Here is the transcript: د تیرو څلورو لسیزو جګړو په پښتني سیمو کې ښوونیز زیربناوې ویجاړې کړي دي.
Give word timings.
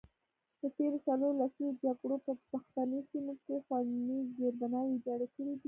د 0.61 0.61
تیرو 0.75 0.97
څلورو 1.05 1.37
لسیزو 1.39 1.79
جګړو 1.83 2.15
په 2.25 2.31
پښتني 2.51 2.99
سیمو 3.09 3.33
کې 3.43 3.55
ښوونیز 3.65 4.25
زیربناوې 4.37 4.91
ویجاړې 4.93 5.27
کړي 5.35 5.45
دي. 5.57 5.59